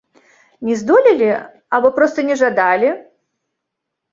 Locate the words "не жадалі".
2.31-2.89